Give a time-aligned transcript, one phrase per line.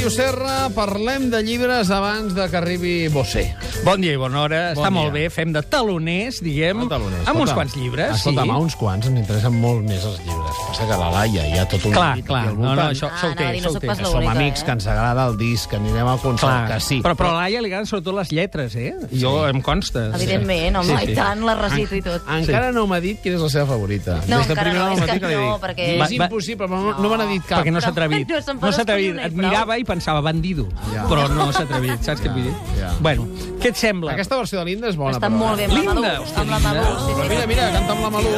[0.00, 3.42] Màrius Serra, parlem de llibres abans de que arribi Bosé.
[3.84, 4.60] Bon dia i bona hora.
[4.72, 4.96] Bon Està dia.
[4.96, 5.26] molt bé.
[5.28, 7.54] Fem de taloners, diguem, No taloners, amb uns escolta.
[7.58, 8.14] quants llibres.
[8.16, 8.50] Escolta'm, sí.
[8.50, 10.56] a uns quants ens interessen molt més els llibres.
[10.70, 12.46] Passa que la Laia hi ha tot un Clar, clar.
[12.54, 13.86] No, no, això, Ah, això ho té, això no sóc té.
[13.88, 14.64] pas Que la som única, amics, eh?
[14.64, 16.68] que ens agrada el disc, que anirem al concert, Clar.
[16.72, 17.00] que sí.
[17.02, 18.94] Però, però a Laia li agraden sobretot les lletres, eh?
[19.12, 20.06] Jo em consta.
[20.16, 21.12] Evidentment, home, Sí, sí.
[21.12, 22.22] i tant, la recito i tot.
[22.26, 24.16] Encara no m'ha dit quina és la seva favorita.
[24.28, 27.08] No, Des de encara primera no, és que no, perquè- És impossible, però no, no
[27.10, 27.60] me n'ha dit cap.
[27.60, 28.26] Perquè no s'ha atrevit.
[28.48, 29.18] no No s'ha atrevit.
[29.18, 30.64] Et mirava i pensava, bandido.
[30.94, 31.04] Ja.
[31.10, 32.54] Però no s'ha atrevit, saps què et vull dir?
[32.78, 32.90] Ja.
[33.02, 33.26] Bueno,
[33.60, 34.14] què et sembla?
[34.14, 35.16] Aquesta versió de l'Inda és bona.
[35.18, 35.68] Està però, molt bé eh?
[35.68, 36.24] amb la Linda, Malú.
[36.24, 36.58] hòstia, Amb la.
[36.64, 37.30] Malú, sí, Però sí.
[37.34, 38.30] mira, mira, canta amb la Malú.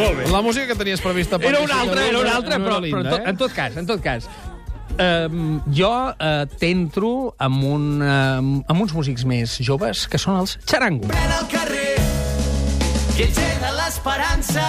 [0.00, 0.28] Molt bé.
[0.32, 3.00] La música que tenies prevista per Era una altra, era una altra, no però, però
[3.02, 3.28] en, tot, eh?
[3.28, 4.30] en tot cas, en tot cas,
[5.00, 10.58] Um, jo uh, t'entro amb, un, uh, amb uns músics més joves, que són els
[10.68, 11.08] Charango.
[11.14, 11.94] al carrer
[13.16, 14.66] que engega l'esperança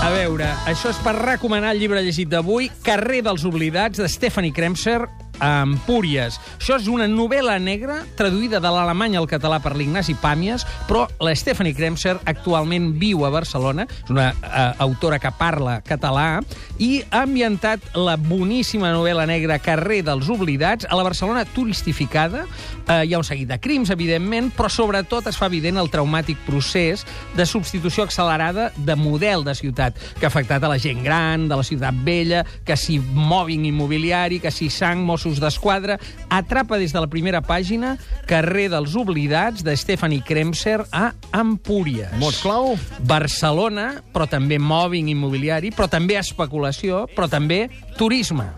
[0.00, 4.54] A veure, això és per recomanar el llibre llegit d'avui, Carrer dels Oblidats, de Stephanie
[4.56, 5.02] Kremser,
[5.40, 6.38] a Empúries.
[6.58, 11.34] Això és una novel·la negra traduïda de l'alemany al català per l'Ignasi Pàmies, però la
[11.36, 16.40] Stephanie Kremser actualment viu a Barcelona, és una uh, autora que parla català,
[16.80, 22.46] i ha ambientat la boníssima novel·la negra Carrer dels Oblidats a la Barcelona turistificada.
[22.86, 26.40] Uh, hi ha un seguit de crims, evidentment, però sobretot es fa evident el traumàtic
[26.46, 27.04] procés
[27.36, 31.56] de substitució accelerada de model de ciutat que ha afectat a la gent gran, de
[31.56, 36.00] la ciutat vella, que si mòbing immobiliari, que si sang, Mossos d'Esquadra...
[36.30, 37.96] Atrapa des de la primera pàgina
[38.30, 42.10] Carrer dels Oblidats, de Stephanie Kremser, a Empúries.
[42.22, 42.74] Mots clau?
[43.06, 47.66] Barcelona, però també mòbing immobiliari, però també especulació, però també
[47.98, 48.48] turisme.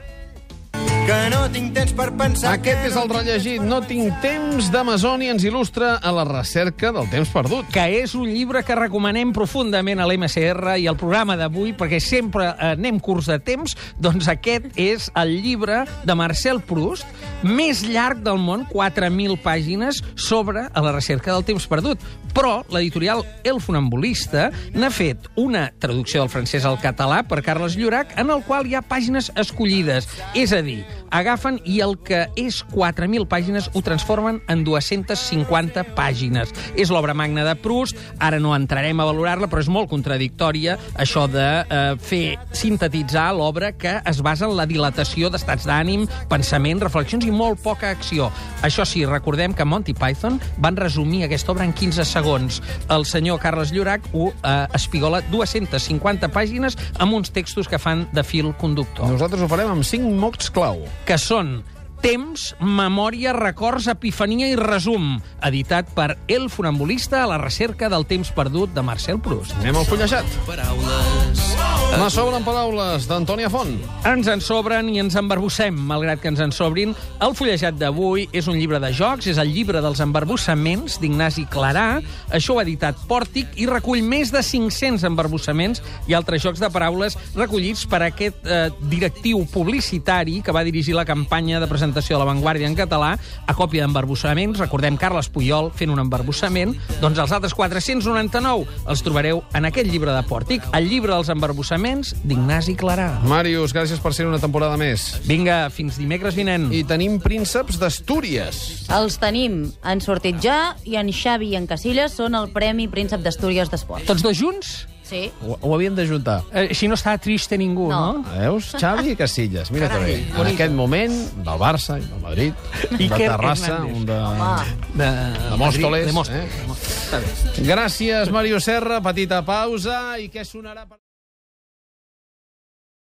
[1.07, 3.63] Que no tinc temps per pensar Aquest és el rellegit.
[3.67, 7.67] No tinc temps d'Amazon i ens il·lustra a la recerca del temps perdut.
[7.75, 12.51] que és un llibre que recomanem profundament a l'MSR i al programa d'avui, perquè sempre
[12.53, 17.07] eh, anem curts de temps, doncs aquest és el llibre de Marcel Proust,
[17.43, 21.99] més llarg del món, 4.000 pàgines, sobre a la recerca del temps perdut.
[22.33, 28.17] Però l'editorial El Funambulista n'ha fet una traducció del francès al català per Carles Llorac,
[28.21, 30.09] en el qual hi ha pàgines escollides.
[30.39, 30.81] És a dir,
[31.13, 36.53] agafen i el que és 4.000 pàgines ho transformen en 250 pàgines.
[36.75, 41.27] És l'obra magna de Proust, ara no entrarem a valorar-la, però és molt contradictòria això
[41.31, 47.27] de eh, fer sintetitzar l'obra que es basa en la dilatació d'estats d'ànim, pensament, reflexions
[47.29, 48.31] i molt poca acció.
[48.67, 52.63] Això sí, recordem que Monty Python van resumir aquesta obra en 15 segons.
[52.91, 58.25] El senyor Carles Llorac ho eh, espigola 250 pàgines amb uns textos que fan de
[58.27, 60.81] fil conductor Nosaltres ho farem amb 5 mots clau.
[61.07, 61.61] Que són
[62.03, 68.35] Temps, memòria, records, epifania i resum, editat per El Funambulista a la recerca del temps
[68.35, 69.55] perdut de Marcel Proust.
[69.63, 70.27] Anem al fullejat.
[70.49, 71.47] paraules
[71.93, 73.75] Me sobren paraules d'Antònia Font.
[74.09, 76.95] Ens en sobren i ens embarbussem, malgrat que ens en sobrin.
[77.23, 82.01] El fullejat d'avui és un llibre de jocs, és el llibre dels embarbussaments d'Ignasi Clarà.
[82.33, 86.71] Això ho ha editat Pòrtic i recull més de 500 embarbussaments i altres jocs de
[86.73, 92.23] paraules recollits per aquest eh, directiu publicitari que va dirigir la campanya de presentació de
[92.25, 93.13] l'avantguàrdia en català
[93.45, 94.65] a còpia d'embarbussaments.
[94.65, 96.73] Recordem Carles Puyol fent un embarbussament.
[97.05, 101.82] Doncs els altres 499 els trobareu en aquest llibre de Pòrtic, el llibre dels embarbussaments
[102.23, 103.09] d'Ignasi Clarà.
[103.29, 105.09] Màrius, gràcies per ser una temporada més.
[105.27, 106.69] Vinga, fins dimecres vinent.
[106.73, 108.63] I tenim prínceps d'Astúries.
[108.93, 109.65] Els tenim.
[109.83, 114.07] Han sortit ja i en Xavi i en Casillas són el Premi Príncep d'Astúries d'Esport.
[114.07, 114.73] Tots dos junts?
[115.13, 115.27] Sí.
[115.45, 116.39] Ho, ho havíem d'ajuntar.
[116.55, 117.99] Eh, així no està triste ningú, no?
[118.23, 118.31] No.
[118.33, 118.71] Veus?
[118.81, 119.69] Xavi i Casillas.
[119.75, 120.15] Mira que bé.
[120.15, 120.55] Carai, En bonic.
[120.55, 122.55] aquest moment, del Barça i del Madrid,
[122.91, 123.97] un de Iker Terrassa, Hernández.
[123.99, 124.19] un de...
[124.23, 124.79] Home.
[124.95, 125.11] De,
[125.51, 126.41] De Mòstoles, De Mòstoles.
[126.47, 126.63] eh?
[126.63, 126.99] De Mòstoles.
[127.05, 127.67] Està bé.
[127.75, 129.03] Gràcies, Mario Serra.
[129.05, 130.01] Petita pausa.
[130.23, 130.87] I què sonarà...
[130.89, 131.02] per-